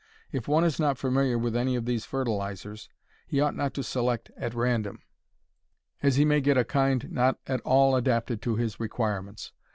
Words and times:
If 0.31 0.47
one 0.47 0.63
is 0.63 0.79
not 0.79 0.97
familiar 0.97 1.37
with 1.37 1.55
any 1.55 1.75
of 1.75 1.85
these 1.85 2.05
fertilizers 2.05 2.89
he 3.27 3.39
ought 3.39 3.55
not 3.55 3.75
to 3.75 3.83
select 3.83 4.31
at 4.35 4.55
random, 4.55 5.03
as 6.01 6.15
he 6.15 6.25
may 6.25 6.41
get 6.41 6.57
a 6.57 6.65
kind 6.65 7.11
not 7.11 7.37
at 7.45 7.61
all 7.61 7.95
adapted 7.95 8.41
to 8.41 8.55
his 8.55 8.79
requirements. 8.79 9.53